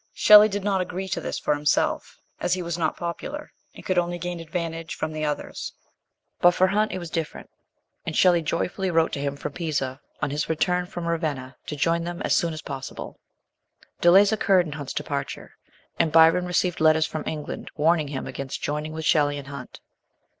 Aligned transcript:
Shelley 0.15 0.49
did 0.49 0.63
not 0.63 0.81
agree 0.81 1.07
to 1.09 1.21
this 1.21 1.37
for 1.37 1.53
himself, 1.53 2.17
as 2.39 2.55
he 2.55 2.63
was 2.63 2.75
not 2.75 2.97
popular, 2.97 3.51
and 3.75 3.85
could 3.85 3.99
only 3.99 4.17
gain 4.17 4.39
advantage 4.39 4.95
from 4.95 5.11
the 5.13 5.23
others; 5.23 5.73
but 6.39 6.55
for 6.55 6.65
Hunt 6.65 6.91
it 6.91 6.97
was 6.97 7.11
different, 7.11 7.51
and 8.03 8.17
Shelley 8.17 8.41
joyfully 8.41 8.89
wrote 8.89 9.11
to 9.13 9.19
him 9.21 9.35
from 9.35 9.51
Pisa, 9.51 10.01
on 10.19 10.31
his 10.31 10.49
return 10.49 10.87
from 10.87 11.05
Ravenna, 11.07 11.55
to 11.67 11.75
join 11.75 12.03
them 12.03 12.19
as 12.23 12.35
soon 12.35 12.51
as 12.51 12.63
possible. 12.63 13.19
Delays 13.99 14.31
occurred 14.31 14.65
in 14.65 14.71
Hunt's 14.71 14.91
departure, 14.93 15.51
and 15.99 16.11
Byron 16.11 16.47
received 16.47 16.81
letters 16.81 17.05
from 17.05 17.23
England 17.27 17.69
warning 17.75 18.07
him 18.07 18.25
against 18.25 18.63
joining 18.63 18.93
with 18.93 19.05
Shelley 19.05 19.37
and 19.37 19.49
Hunt. 19.49 19.81